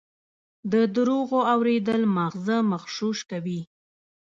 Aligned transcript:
د 0.71 0.73
دروغو 0.95 1.39
اورېدل 1.53 2.01
ماغزه 2.15 2.57
مغشوش 2.71 3.19
کوي. 3.31 3.61